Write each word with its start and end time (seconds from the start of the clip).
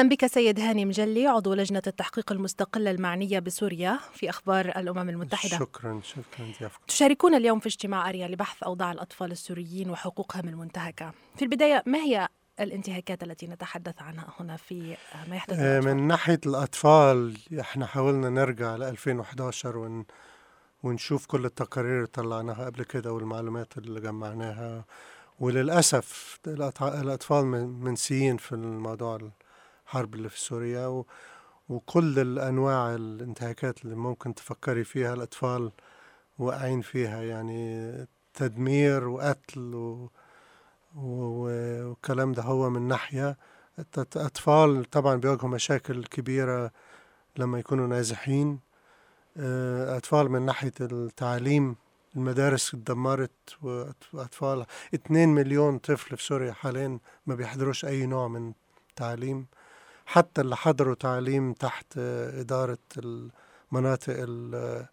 أهلا 0.00 0.08
بك 0.08 0.26
سيد 0.26 0.60
هاني 0.60 0.84
مجلي 0.84 1.26
عضو 1.26 1.54
لجنة 1.54 1.82
التحقيق 1.86 2.32
المستقلة 2.32 2.90
المعنية 2.90 3.38
بسوريا 3.38 3.98
في 4.14 4.30
أخبار 4.30 4.64
الأمم 4.68 5.08
المتحدة. 5.08 5.58
شكرا 5.58 6.00
شكرا 6.04 6.46
ضيافكم 6.60 6.84
تشاركون 6.88 7.34
اليوم 7.34 7.60
في 7.60 7.66
اجتماع 7.66 8.08
أريا 8.08 8.28
لبحث 8.28 8.62
أوضاع 8.62 8.92
الأطفال 8.92 9.32
السوريين 9.32 9.90
وحقوقهم 9.90 10.48
المنتهكة 10.48 11.12
في 11.36 11.42
البداية 11.42 11.82
ما 11.86 11.98
هي 11.98 12.28
الانتهاكات 12.60 13.22
التي 13.22 13.46
نتحدث 13.46 14.02
عنها 14.02 14.34
هنا 14.40 14.56
في 14.56 14.96
ما 15.28 15.36
يحدث 15.36 15.58
آه، 15.58 15.62
للأطفال؟ 15.80 15.94
من 15.96 16.06
ناحية 16.06 16.40
الأطفال 16.46 17.36
إحنا 17.60 17.86
حاولنا 17.86 18.28
نرجع 18.30 18.76
ل 18.76 18.82
2011 18.82 19.76
ون 19.78 20.04
ونشوف 20.82 21.26
كل 21.26 21.44
التقارير 21.44 21.94
اللي 21.96 22.06
طلعناها 22.06 22.64
قبل 22.64 22.82
كده 22.84 23.12
والمعلومات 23.12 23.78
اللي 23.78 24.00
جمعناها. 24.00 24.84
الأطفال 27.00 27.44
من- 27.46 27.80
منسيين 27.84 28.36
في 28.36 28.52
الموضوع 28.52 29.16
الحرب 29.90 30.14
اللي 30.14 30.28
في 30.28 30.40
سوريا 30.40 30.86
و 30.86 31.06
وكل 31.68 32.18
الأنواع 32.18 32.94
الانتهاكات 32.94 33.84
اللي 33.84 33.96
ممكن 33.96 34.34
تفكري 34.34 34.84
فيها 34.84 35.14
الأطفال 35.14 35.72
واقعين 36.38 36.80
فيها 36.80 37.22
يعني 37.22 38.06
تدمير 38.34 39.08
وقتل 39.08 39.74
و... 39.74 40.10
والكلام 40.96 42.32
ده 42.32 42.42
هو 42.42 42.70
من 42.70 42.88
ناحية 42.88 43.36
الأطفال 43.98 44.84
طبعا 44.90 45.16
بيواجهوا 45.16 45.50
مشاكل 45.50 46.04
كبيرة 46.04 46.70
لما 47.36 47.58
يكونوا 47.58 47.86
نازحين. 47.86 48.60
آه، 49.36 49.96
أطفال 49.96 50.28
من 50.30 50.42
ناحية 50.42 50.72
التعليم 50.80 51.76
المدارس 52.16 52.74
اتدمرت 52.74 53.56
وأطفال 54.12 54.66
2 54.94 55.28
مليون 55.28 55.78
طفل 55.78 56.16
في 56.16 56.22
سوريا 56.24 56.52
حاليا 56.52 56.98
ما 57.26 57.34
بيحضروش 57.34 57.84
أي 57.84 58.06
نوع 58.06 58.28
من 58.28 58.52
تعليم. 58.96 59.46
حتى 60.10 60.40
اللي 60.40 60.56
حضروا 60.56 60.94
تعليم 60.94 61.52
تحت 61.52 61.98
إدارة 61.98 62.78
المناطق 62.98 64.14
ال- 64.18 64.86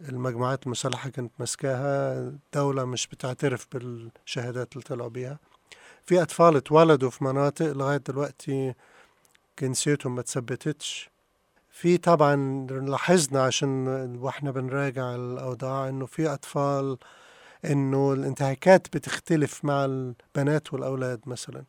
المجموعات 0.00 0.66
المسلحة 0.66 1.08
كانت 1.10 1.32
ماسكاها. 1.38 2.18
الدولة 2.18 2.84
مش 2.84 3.06
بتعترف 3.06 3.66
بالشهادات 3.72 4.72
اللي 4.72 4.84
طلعوا 4.84 5.08
بيها. 5.10 5.38
في 6.04 6.22
أطفال 6.22 6.56
اتولدوا 6.56 7.10
في 7.10 7.24
مناطق 7.24 7.66
لغاية 7.72 7.96
دلوقتي 7.96 8.74
جنسيتهم 9.60 10.14
ما 10.14 10.22
تثبتتش. 10.22 11.10
في 11.70 11.96
طبعا 11.98 12.36
لاحظنا 12.70 13.42
عشان 13.44 13.86
وإحنا 14.20 14.50
بنراجع 14.50 15.14
الأوضاع 15.14 15.88
إنه 15.88 16.06
في 16.06 16.28
أطفال 16.28 16.98
إنه 17.64 18.12
الانتهاكات 18.12 18.96
بتختلف 18.96 19.64
مع 19.64 19.84
البنات 19.84 20.72
والأولاد 20.74 21.20
مثلا. 21.26 21.64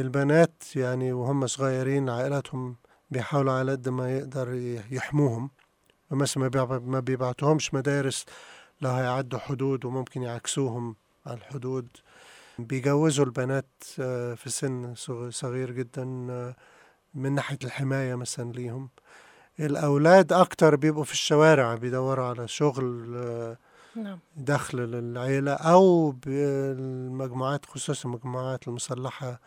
البنات 0.00 0.62
يعني 0.76 1.12
وهم 1.12 1.46
صغيرين 1.46 2.10
عائلاتهم 2.10 2.76
بيحاولوا 3.10 3.52
على 3.52 3.72
قد 3.72 3.88
ما 3.88 4.16
يقدر 4.16 4.54
يحموهم. 4.90 5.50
مثلا 6.10 6.42
ما 6.42 6.48
بيبع- 6.48 6.78
ما 6.78 7.00
بيبعتوهمش 7.00 7.74
مدارس 7.74 8.24
لو 8.80 8.90
هيعدوا 8.90 9.38
حدود 9.38 9.84
وممكن 9.84 10.22
يعكسوهم 10.22 10.96
على 11.26 11.36
الحدود. 11.36 11.88
بيجوزوا 12.58 13.24
البنات 13.24 13.68
آه، 14.00 14.34
في 14.34 14.50
سن 14.50 14.94
صغ- 14.94 15.30
صغير 15.30 15.70
جدا 15.70 16.26
آه، 16.30 16.54
من 17.14 17.32
ناحية 17.32 17.58
الحماية 17.64 18.14
مثلا 18.14 18.52
ليهم. 18.52 18.88
الأولاد 19.60 20.32
أكتر 20.32 20.76
بيبقوا 20.76 21.04
في 21.04 21.12
الشوارع 21.12 21.74
بيدوروا 21.74 22.26
على 22.26 22.48
شغل 22.48 23.14
آه، 23.16 23.56
نعم. 23.96 24.18
دخل 24.36 24.78
للعيلة 24.78 25.52
أو 25.52 26.10
بالمجموعات 26.10 27.66
خصوصا 27.66 28.08
المجموعات 28.08 28.68
المسلحة. 28.68 29.40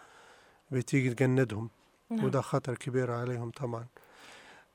بتيجي 0.71 1.09
تجندهم. 1.13 1.69
نعم. 2.09 2.25
وده 2.25 2.41
خطر 2.41 2.75
كبير 2.75 3.11
عليهم 3.11 3.49
طبعا. 3.51 3.85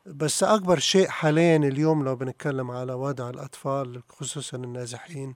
بس 0.07 0.43
أكبر 0.43 0.79
شيء 0.79 1.09
حاليا 1.09 1.57
اليوم 1.57 2.05
لو 2.05 2.17
بنتكلم 2.17 2.71
على 2.71 2.93
وضع 2.93 3.31
الأطفال 3.31 4.03
خصوصا 4.09 4.57
النازحين 4.57 5.35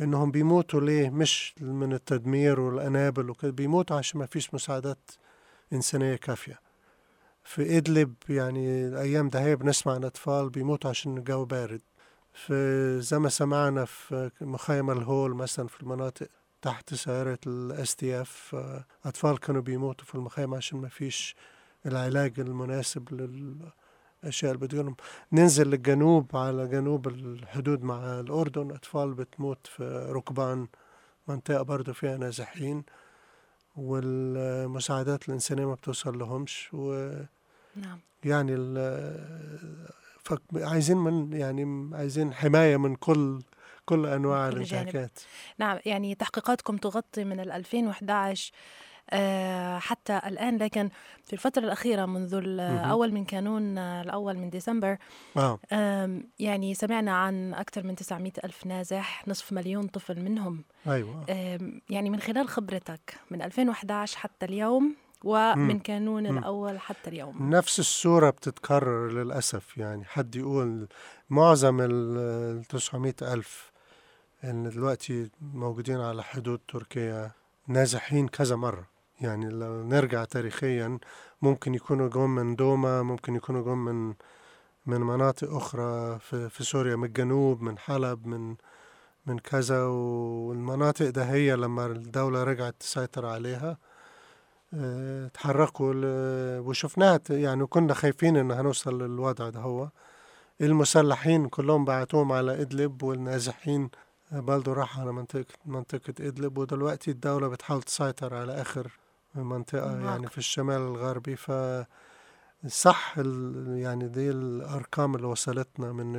إنهم 0.00 0.30
بيموتوا 0.30 0.80
ليه؟ 0.80 1.10
مش 1.10 1.54
من 1.60 1.92
التدمير 1.92 2.60
والأنابل 2.60 3.30
وكده 3.30 3.50
بيموتوا 3.50 3.96
عشان 3.96 4.20
ما 4.20 4.26
فيش 4.26 4.54
مساعدات 4.54 5.10
إنسانية 5.72 6.16
كافية. 6.16 6.60
في 7.44 7.76
إدلب 7.76 8.14
يعني 8.28 8.86
الأيام 8.88 9.28
ده 9.28 9.40
هي 9.40 9.56
بنسمع 9.56 9.94
عن 9.94 10.04
أطفال 10.04 10.50
بيموتوا 10.50 10.90
عشان 10.90 11.18
الجو 11.18 11.44
بارد. 11.44 11.80
في 12.32 13.00
زي 13.00 13.18
ما 13.18 13.28
سمعنا 13.28 13.84
في 13.84 14.30
مخيم 14.40 14.90
الهول 14.90 15.34
مثلا 15.34 15.66
في 15.68 15.80
المناطق 15.82 16.28
تحت 16.62 16.94
سيطرة 16.94 17.31
ال 17.31 17.38
SDF 17.46 18.56
أطفال 19.04 19.38
كانوا 19.38 19.62
بيموتوا 19.62 20.06
في 20.06 20.14
المخيم 20.14 20.54
عشان 20.54 20.78
ما 20.80 20.88
فيش 20.88 21.36
العلاج 21.86 22.40
المناسب 22.40 23.14
للأشياء 23.14 24.52
اللي 24.52 24.66
بتجيلهم. 24.66 24.96
ننزل 25.32 25.70
للجنوب 25.70 26.36
على 26.36 26.68
جنوب 26.68 27.08
الحدود 27.08 27.82
مع 27.82 28.20
الأردن. 28.20 28.70
أطفال 28.70 29.14
بتموت 29.14 29.66
في 29.66 30.08
ركبان 30.12 30.66
منطقة 31.28 31.62
برضو 31.62 31.92
فيها 31.92 32.16
نازحين 32.16 32.82
والمساعدات 33.76 35.28
الإنسانية 35.28 35.66
ما 35.66 35.74
بتوصل 35.74 36.18
لهمش. 36.18 36.68
ويعني 36.72 37.26
نعم. 37.76 37.98
ال- 38.50 39.88
فك- 40.22 40.42
عايزين 40.54 40.96
من 40.96 41.32
يعني 41.32 41.90
عايزين 41.96 42.34
حماية 42.34 42.76
من 42.76 42.94
كل 42.96 43.40
كل 43.90 44.06
أنواع 44.06 44.50
كل. 44.50 44.56
الانتهاكات 44.56 45.20
نعم 45.58 45.78
يعني 45.86 46.14
تحقيقاتكم 46.14 46.76
تغطي 46.76 47.24
من 47.24 47.40
ال 47.40 47.52
2011 47.52 48.52
آه، 49.12 49.78
حتى 49.78 50.20
الآن 50.26 50.56
لكن 50.56 50.88
في 51.24 51.32
الفترة 51.32 51.64
الأخيرة 51.64 52.06
منذ 52.06 52.34
الأول 52.34 53.12
من 53.12 53.24
كانون 53.24 53.78
آه، 53.78 54.02
الأول 54.02 54.36
من 54.36 54.50
ديسمبر 54.50 54.96
يعني 56.38 56.74
سمعنا 56.74 57.16
عن 57.16 57.54
أكثر 57.54 57.86
من 57.86 57.94
900 57.94 58.32
ألف 58.44 58.66
نازح 58.66 59.28
نصف 59.28 59.52
مليون 59.52 59.86
طفل 59.86 60.20
منهم 60.20 60.64
أيوة 60.86 61.24
يعني 61.90 62.10
من 62.10 62.20
خلال 62.20 62.48
خبرتك 62.48 63.14
من 63.30 63.42
2011 63.42 64.18
حتى 64.18 64.46
اليوم 64.46 64.96
ومن. 65.24 65.78
كانون. 65.78 66.26
الأول 66.26 66.78
حتى 66.78 67.10
اليوم 67.10 67.50
نفس 67.50 67.78
الصورة 67.78 68.30
بتتكرر 68.30 69.12
للأسف 69.12 69.78
يعني 69.78 70.04
حد 70.04 70.36
يقول 70.36 70.88
معظم 71.30 71.80
ال 71.80 72.64
900 72.64 73.14
ألف 73.22 73.69
اللي 74.44 74.70
دلوقتي 74.70 75.30
موجودين 75.40 76.00
على 76.00 76.22
حدود 76.22 76.60
تركيا 76.68 77.30
نازحين 77.66 78.28
كذا 78.28 78.56
مرة. 78.56 78.86
يعني 79.20 79.48
لو 79.48 79.82
نرجع 79.84 80.24
تاريخيا 80.24 80.98
ممكن 81.42 81.74
يكونوا 81.74 82.08
جم 82.08 82.30
من 82.30 82.56
دوما 82.56 83.02
ممكن 83.02 83.34
يكونوا 83.36 83.62
جم 83.62 83.78
من 83.84 84.14
من 84.86 85.00
مناطق 85.00 85.54
أخرى 85.54 86.18
في, 86.18 86.48
في 86.48 86.64
سوريا 86.64 86.96
من 86.96 87.04
الجنوب 87.04 87.62
من 87.62 87.78
حلب 87.78 88.26
من 88.26 88.56
من 89.26 89.38
كذا. 89.38 89.84
والمناطق 89.84 91.10
ده 91.10 91.24
هي 91.24 91.56
لما 91.56 91.86
الدولة 91.86 92.44
رجعت 92.44 92.74
تسيطر 92.80 93.26
عليها 93.26 93.78
آه، 94.74 95.28
تحركوا 95.28 95.92
وشفناها 96.58 97.20
يعني 97.30 97.66
كنا 97.66 97.94
خايفين 97.94 98.36
إن 98.36 98.50
هنوصل 98.50 99.02
للوضع 99.02 99.48
ده 99.48 99.60
هو. 99.60 99.88
المسلحين 100.60 101.48
كلهم 101.48 101.84
بعتوهم 101.84 102.32
على 102.32 102.60
إدلب 102.62 103.02
والنازحين 103.02 103.90
برضه 104.32 104.72
راحوا 104.72 105.02
على 105.02 105.12
منطقة 105.12 105.44
منطقة 105.66 106.14
إدلب 106.20 106.58
ودلوقتي 106.58 107.10
الدولة 107.10 107.48
بتحاول 107.48 107.82
تسيطر 107.82 108.34
على 108.34 108.52
آخر 108.60 108.90
منطقة 109.34 109.94
معك. 109.94 110.04
يعني 110.04 110.26
في 110.28 110.38
الشمال 110.38 110.76
الغربي. 110.80 111.36
ف 111.36 111.52
صح 112.66 113.14
ال- 113.18 113.78
يعني 113.78 114.08
دي 114.08 114.30
الأرقام 114.30 115.14
اللي 115.14 115.26
وصلتنا 115.26 115.92
من 115.92 116.12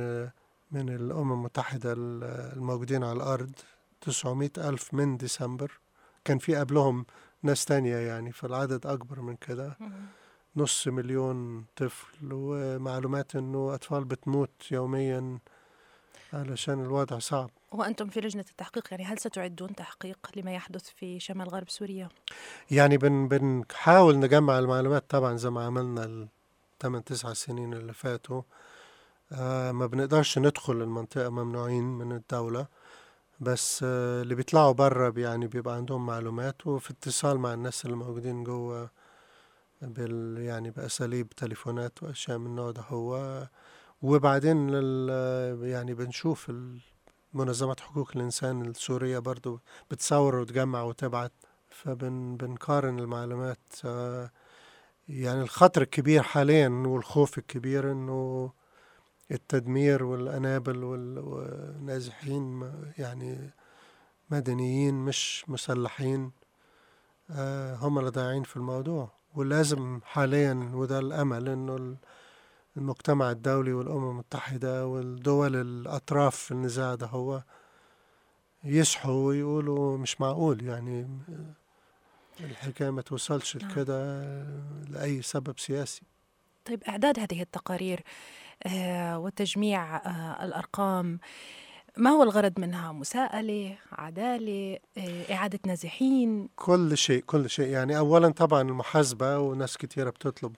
من 0.72 0.88
الأمم 0.88 1.32
المتحدة 1.32 1.92
ال- 1.92 2.24
الموجودين 2.56 3.04
على 3.04 3.12
الأرض. 3.16 3.50
900 4.00 4.50
ألف 4.58 4.94
من 4.94 5.16
ديسمبر. 5.16 5.78
كان 6.24 6.38
في 6.38 6.56
قبلهم 6.56 7.06
ناس 7.42 7.64
تانية 7.64 7.96
يعني 7.96 8.32
فالعدد 8.32 8.86
أكبر 8.86 9.20
من 9.20 9.36
كده. 9.36 9.76
مم. 9.80 9.92
نص 10.56 10.88
مليون 10.88 11.64
طفل 11.76 12.28
ومعلومات 12.32 13.36
إنه 13.36 13.74
أطفال 13.74 14.04
بتموت 14.04 14.50
يوميا 14.70 15.38
علشان 16.32 16.80
الوضع 16.82 17.18
صعب. 17.18 17.50
وأنتم 17.72 18.08
في 18.08 18.20
لجنة 18.20 18.44
التحقيق 18.50 18.88
يعني 18.90 19.04
هل 19.04 19.18
ستعدون 19.18 19.74
تحقيق 19.74 20.18
لما 20.36 20.54
يحدث 20.54 20.88
في 20.88 21.20
شمال 21.20 21.48
غرب 21.48 21.68
سوريا؟ 21.68 22.08
يعني 22.70 22.96
بن 22.98 23.28
بنحاول 23.28 24.18
نجمع 24.18 24.58
المعلومات 24.58 25.04
طبعا 25.10 25.36
زي 25.36 25.50
ما 25.50 25.64
عملنا 25.66 26.04
الثمان 26.74 27.04
تسع 27.04 27.32
سنين 27.32 27.74
اللي 27.74 27.92
فاتوا 27.92 28.42
آه 29.32 29.72
ما 29.72 29.86
بنقدرش 29.86 30.38
ندخل 30.38 30.72
المنطقة 30.72 31.28
ممنوعين 31.28 31.84
من 31.84 32.12
الدولة 32.12 32.66
بس 33.40 33.80
آه 33.88 34.22
اللي 34.22 34.34
بيطلعوا 34.34 34.72
بره 34.72 35.14
يعني 35.16 35.46
بيبقى 35.46 35.74
عندهم 35.74 36.06
معلومات 36.06 36.66
وفي 36.66 36.90
اتصال 36.90 37.38
مع 37.38 37.54
الناس 37.54 37.84
اللي 37.84 37.96
موجودين 37.96 38.44
جوه 38.44 38.90
بال 39.82 40.38
يعني 40.38 40.70
بأساليب 40.70 41.28
تليفونات 41.28 42.02
وأشياء 42.02 42.38
من 42.38 42.46
النوع 42.46 42.70
ده 42.70 42.82
هو 42.88 43.42
وبعدين 44.02 44.68
يعني 45.62 45.94
بنشوف 45.94 46.50
ال- 46.50 46.80
منظمات 47.34 47.80
حقوق 47.80 48.10
الإنسان 48.16 48.62
السورية 48.62 49.18
برضو 49.18 49.60
بتصور 49.90 50.36
وتجمع 50.36 50.82
وتبعت 50.82 51.32
فبنقارن 51.70 52.98
المعلومات 52.98 53.58
آه، 53.84 54.30
يعني 55.08 55.42
الخطر 55.42 55.82
الكبير 55.82 56.22
حاليا 56.22 56.68
والخوف 56.68 57.38
الكبير 57.38 57.92
إنه 57.92 58.52
التدمير 59.30 60.04
والأنابل 60.04 60.84
والنازحين 60.84 62.72
يعني 62.98 63.50
مدنيين 64.30 64.94
مش 64.94 65.44
مسلحين 65.48 66.32
آه، 67.30 67.74
هم 67.76 67.98
اللي 67.98 68.10
ضايعين 68.10 68.42
في 68.42 68.56
الموضوع. 68.56 69.10
ولازم 69.34 70.00
حاليا 70.04 70.70
وده 70.74 70.98
الأمل 70.98 71.48
إنه 71.48 71.96
المجتمع 72.76 73.30
الدولي 73.30 73.72
والأمم 73.72 74.10
المتحدة 74.10 74.86
والدول 74.86 75.56
الأطراف 75.56 76.36
في 76.36 76.50
النزاع 76.50 76.94
ده 76.94 77.06
هو 77.06 77.42
يصحوا 78.64 79.26
ويقولوا 79.26 79.98
مش 79.98 80.20
معقول 80.20 80.64
يعني 80.64 81.08
الحكاية 82.40 82.90
ما 82.90 83.02
توصلش 83.02 83.56
نعم. 83.56 83.70
لكده 83.70 84.22
لأي 84.88 85.22
سبب 85.22 85.58
سياسي 85.58 86.02
طيب 86.64 86.84
إعداد 86.84 87.18
هذه 87.18 87.42
التقارير 87.42 88.00
آه، 88.66 89.18
وتجميع 89.18 89.96
آه، 89.96 90.44
الأرقام 90.44 91.18
ما 91.96 92.10
هو 92.10 92.22
الغرض 92.22 92.60
منها؟ 92.60 92.92
مساءلة، 92.92 93.76
عدالة، 93.92 94.78
آه، 94.98 95.32
إعادة 95.32 95.58
نازحين 95.66 96.48
كل 96.56 96.98
شيء 96.98 97.22
كل 97.22 97.50
شيء 97.50 97.68
يعني 97.68 97.98
اولا 97.98 98.28
طبعا 98.28 98.62
المحاسبة 98.62 99.38
وناس 99.38 99.76
كتيرة 99.76 100.10
بتطلب 100.10 100.56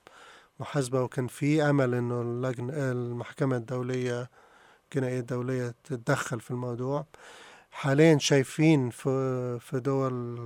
محاسبة 0.60 1.02
وكان 1.02 1.26
في 1.26 1.62
أمل 1.62 1.94
إنه 1.94 2.20
اللجنة 2.22 2.72
المحكمة 2.92 3.56
الدولية 3.56 4.30
الجنائية 4.84 5.20
الدولية 5.20 5.74
تتدخل 5.84 6.40
في 6.40 6.50
الموضوع. 6.50 7.06
حاليا 7.70 8.18
شايفين 8.18 8.90
في 8.90 9.58
في 9.60 9.80
دول 9.80 10.36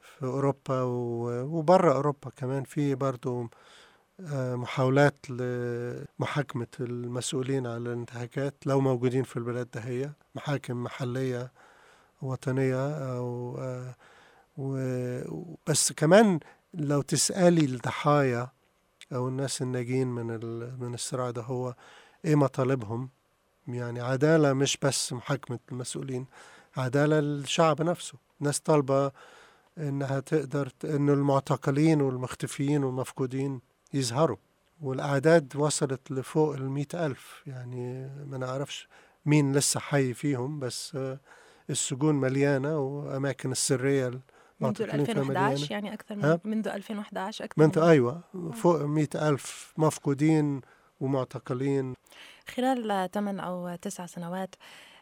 في 0.00 0.26
أوروبا 0.26 0.82
وبره 0.82 1.92
أوروبا 1.92 2.30
كمان 2.36 2.64
في 2.64 2.94
برضو 2.94 3.48
آه، 4.20 4.54
محاولات 4.54 5.30
لمحاكمة 5.30 6.66
المسؤولين 6.80 7.66
على 7.66 7.76
الانتهاكات. 7.76 8.54
لو 8.66 8.80
موجودين 8.80 9.22
في 9.22 9.36
البلاد 9.36 9.68
دهية 9.74 10.12
محاكم 10.34 10.82
محلية 10.82 11.52
وطنية 12.22 12.90
أو 13.16 13.56
آه، 13.58 13.94
و- 14.58 15.54
بس 15.66 15.92
كمان 15.92 16.40
لو 16.74 17.02
تسألي 17.02 17.64
الضحايا 17.64 18.48
أو 19.14 19.28
الناس 19.28 19.62
الناجين 19.62 20.08
من 20.08 20.30
ال- 20.30 20.76
من 20.80 20.94
الصراع 20.94 21.30
ده 21.30 21.42
هو 21.42 21.74
إيه 22.24 22.34
مطالبهم؟ 22.34 23.08
يعني 23.68 24.00
عدالة 24.00 24.52
مش 24.52 24.76
بس 24.82 25.12
محاكمة 25.12 25.58
المسؤولين 25.72 26.26
عدالة 26.76 27.20
للشعب 27.20 27.82
نفسه. 27.82 28.14
ناس 28.40 28.60
طالبة 28.60 29.12
إنها 29.78 30.20
تقدر 30.20 30.68
إنه 30.84 31.12
المعتقلين 31.12 32.00
والمختفيين 32.00 32.84
والمفقودين 32.84 33.60
يظهروا. 33.94 34.36
والأعداد 34.82 35.56
وصلت 35.56 36.10
لفوق 36.10 36.54
المئة 36.54 37.06
ألف. 37.06 37.42
يعني 37.46 38.10
ما 38.26 38.38
نعرفش 38.38 38.88
مين 39.26 39.52
لسه 39.52 39.80
حي 39.80 40.14
فيهم 40.14 40.58
بس 40.60 40.98
السجون 41.70 42.14
مليانة 42.14 42.78
وأماكن 42.78 43.52
السرية 43.52 44.20
منذ 44.62 44.82
المعتقلين 44.82 45.04
فيها 45.04 45.14
مليانة 45.24 45.52
2011 45.52 45.72
يعني 45.72 45.94
أكثر 45.94 46.16
من؟ 46.16 46.38
منذ 46.44 46.68
2011 46.68 47.44
أكثر 47.44 47.54
ما 47.60 47.64
انت 47.64 47.78
من 47.78 47.84
أيوة 47.84 48.20
فوق 48.52 48.82
مئة 48.82 49.28
ألف 49.28 49.72
مفقودين 49.76 50.60
ومعتقلين 51.00 51.94
خلال 52.54 53.10
8 53.10 53.40
أو 53.42 53.74
9 53.82 54.06
سنوات 54.06 54.54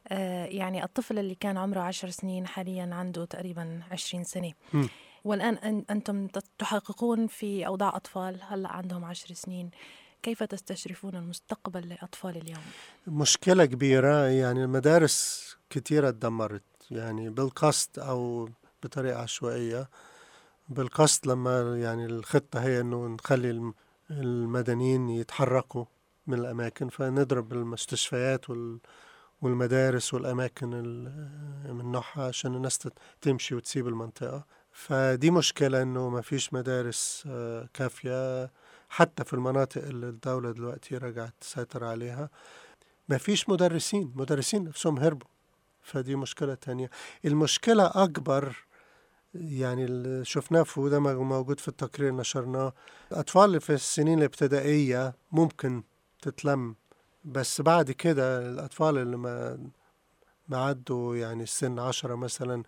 آه، 0.09 0.45
يعني 0.45 0.85
الطفل 0.85 1.19
اللي 1.19 1.35
كان 1.35 1.57
عمره 1.59 1.81
10 1.81 2.11
سنين 2.11 2.47
حاليا 2.47 2.89
عنده 2.95 3.25
تقريبا 3.25 3.81
20 3.91 4.25
سنة 4.25 4.53
مم. 4.73 4.89
والآن 5.25 5.57
أن- 5.57 5.91
أنتم 5.91 6.27
تحققون 6.59 7.27
في 7.27 7.67
أوضاع 7.67 7.97
أطفال 7.97 8.41
هلأ 8.49 8.73
عندهم 8.73 9.05
10 9.05 9.35
سنين 9.35 9.71
كيف 10.23 10.43
تستشرفون 10.43 11.15
المستقبل 11.17 11.89
لأطفال 11.89 12.37
اليوم؟ 12.37 12.63
مشكلة 13.07 13.65
كبيرة 13.65 14.27
يعني 14.27 14.65
المدارس 14.65 15.47
كتيرة 15.71 16.09
اتدمرت 16.09 16.63
يعني 16.91 17.31
بالقصد 17.31 17.99
أو 17.99 18.49
بطريقة 18.83 19.19
عشوائية. 19.23 19.89
بالقصد 20.69 21.27
لما 21.27 21.79
يعني 21.79 22.07
الخطة 22.07 22.61
هي 22.63 22.81
إنه 22.81 23.07
نخلي 23.07 23.51
الم- 23.51 23.75
المدنيين 24.11 25.09
يتحركوا 25.09 25.85
من 26.27 26.39
الأماكن 26.39 26.89
فنضرب 26.89 27.53
المستشفيات 27.53 28.51
وال 28.51 28.79
والمدارس 29.43 30.15
والأماكن 30.15 30.75
ال- 30.75 31.75
من 31.75 31.93
نوعها 31.93 32.27
عشان 32.29 32.55
الناس 32.55 32.89
تمشي 33.21 33.55
وتسيب 33.55 33.89
المنطقة. 33.89 34.45
فدي 34.73 35.31
مشكلة 35.31 35.83
إنه 35.83 36.09
ما 36.09 36.21
فيش 36.21 36.53
مدارس 36.55 37.25
آه، 37.27 37.69
كافية. 37.75 38.51
حتى 38.89 39.25
في 39.25 39.33
المناطق 39.35 39.83
اللي 39.83 40.09
الدولة 40.09 40.51
دلوقتي 40.53 40.97
رجعت 40.97 41.35
تسيطر 41.41 41.85
عليها 41.85 42.31
ما 43.09 43.19
فيش 43.19 43.49
مدرسين. 43.49 44.13
مدرسين 44.17 44.65
نفسهم 44.65 44.99
هربوا. 44.99 45.29
فدي 45.83 46.17
مشكلة 46.17 46.55
تانية. 46.55 46.91
المشكلة 47.25 47.87
أكبر 47.95 48.57
يعني 49.35 49.85
اللي 49.85 50.25
شفناه 50.25 50.63
في 50.63 50.81
وده 50.81 50.99
موجود 50.99 51.61
في 51.61 51.69
التقرير 51.69 52.15
نشرناه. 52.15 52.73
الأطفال 53.13 53.45
اللي 53.45 53.61
في 53.61 53.73
السنين 53.73 54.19
الابتدائية 54.19 55.15
ممكن 55.33 55.83
تتلم 56.23 56.75
بس 57.25 57.61
بعد 57.61 57.91
كده 57.91 58.39
الأطفال 58.51 58.99
اللي 58.99 59.17
ما 59.17 59.59
ما 60.49 60.59
عدوا 60.65 61.17
يعني 61.17 61.43
السن 61.43 61.79
عشرة 61.79 62.15
مثلا 62.15 62.63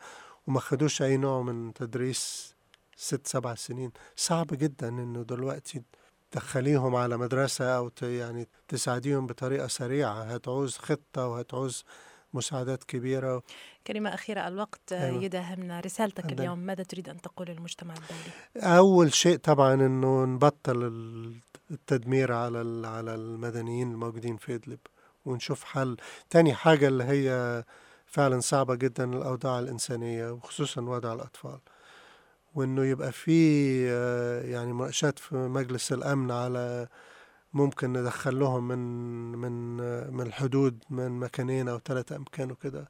وما 0.47 0.61
خدوش 0.61 1.03
أي 1.03 1.17
نوع 1.17 1.43
من 1.43 1.75
تدريس 1.75 2.55
ست 2.97 3.27
سبع 3.27 3.55
سنين 3.55 3.91
صعب 4.17 4.47
جدا 4.53 4.89
إنه 4.89 5.23
دلوقتي 5.23 5.83
تدخليهم 6.31 6.97
على 6.97 7.17
مدرسة 7.17 7.65
أو 7.77 7.91
يعني 8.03 8.49
تساعديهم 8.69 9.27
بطريقة 9.27 9.67
سريعة. 9.67 10.23
هتعوز 10.23 10.77
خطة 10.77 11.27
وهتعوز 11.27 11.85
مساعدات 12.35 12.85
كبيرة 12.85 13.43
كلمة 13.87 14.15
أخيرة 14.15 14.49
الوقت 14.49 14.93
آه، 14.93 15.07
أيوة. 15.11 15.23
يداهمنا 15.23 15.81
رسالتك 15.81 16.25
تفضل. 16.25 16.41
اليوم 16.41 16.59
ماذا 16.59 16.83
تريد 16.83 17.09
أن 17.09 17.21
تقول 17.21 17.49
للمجتمع 17.49 17.95
الدولي؟ 17.95 18.77
أول 18.77 19.13
شيء 19.15 19.37
طبعا 19.37 19.75
إنه 19.75 20.25
نبطل 20.25 20.83
ال- 20.87 21.35
التدمير 21.71 22.33
على 22.33 22.87
على 22.89 23.15
المدنيين 23.15 23.91
الموجودين 23.93 24.37
في 24.37 24.55
إدلب 24.55 24.79
ونشوف 25.25 25.65
حل 25.65 25.97
تاني 26.31 26.55
حاجة 26.55 26.89
اللي 26.89 27.05
هي 27.05 27.65
فعلا 28.07 28.41
صعبة 28.41 28.75
جدا 28.75 29.05
الأوضاع 29.05 29.59
الإنسانية 29.59 30.31
وخصوصا 30.31 30.81
وضع 30.81 31.13
الأطفال 31.13 31.59
وإنه 32.55 32.85
يبقى 32.85 33.13
في 33.13 33.33
آه، 33.91 34.43
يعني 34.43 34.73
مناقشات 34.73 35.19
في 35.19 35.35
مجلس 35.35 35.93
الأمن 35.93 36.31
على 36.31 36.89
ممكن 37.55 37.93
ندخل 37.93 38.39
لهم 38.39 38.69
من 38.69 38.79
من 39.33 39.77
من 40.15 40.27
الحدود 40.27 40.85
من 40.91 41.11
مكانين 41.13 41.69
أو 41.69 41.79
ثلاثة 41.79 42.17
أمكان 42.17 42.51
وكده. 42.51 42.89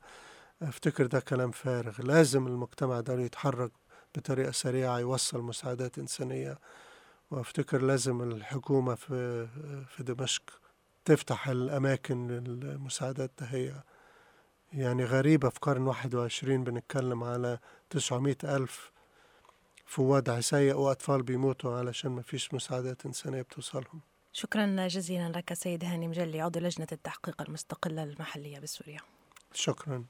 أفتكر 0.62 1.07
ده 1.07 1.21
كلام 1.21 1.50
فارغ. 1.50 2.02
لازم 2.02 2.47
المجتمع 2.47 3.00
ده 3.00 3.14
يتحرك 3.21 3.73
بطريقة 4.16 4.50
سريعة 4.52 4.99
يوصل 4.99 5.40
مساعدات 5.42 5.99
إنسانية. 5.99 6.59
وأفتكر 7.31 7.83
لازم 7.83 8.23
الحكومة 8.23 8.95
في 8.95 9.47
في 9.87 10.02
دمشق 10.02 10.42
تفتح 11.04 11.49
الأماكن 11.49 12.26
للمساعدات 12.28 13.31
هي 13.40 13.75
يعني 14.73 15.04
غريبة. 15.04 15.49
في 15.49 15.59
قرن 15.61 15.83
واحد 15.87 16.14
وعشرين 16.14 16.64
بنتكلم 16.64 17.25
على 17.25 17.59
تسعمائة 17.90 18.37
ألف 18.45 18.92
في 19.87 20.02
وضع 20.02 20.40
سيء 20.40 20.75
وأطفال 20.75 21.23
بيموتوا 21.23 21.78
علشان 21.78 22.11
ما 22.11 22.23
فيش 22.23 22.54
مساعدات 22.54 23.07
إنسانية 23.07 23.42
بتوصلهم. 23.42 24.00
شكرا 24.33 24.87
جزيلا 24.89 25.29
لك 25.29 25.55
سيد 25.55 25.85
هاني 25.85 26.09
مجلي 26.09 26.41
عضو 26.41 26.61
لجنة 26.61 26.87
التحقيق 26.93 27.43
المستقلة 27.43 28.03
المحلية 28.03 28.59
بسوريا. 28.59 29.01
شكرا. 29.55 30.05